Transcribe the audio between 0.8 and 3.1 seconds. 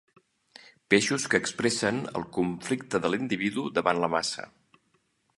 Peixos que expressen el conflicte